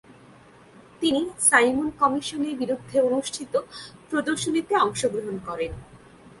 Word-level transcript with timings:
তিনি 1.01 1.21
সাইমন 1.39 1.87
কমিশনের 1.99 2.55
বিরুদ্ধে 2.57 2.97
অনুষ্ঠিত 3.01 3.53
প্রদর্শনিতে 4.09 4.73
অংশগ্রহণ 4.77 5.35
করেন। 5.47 5.71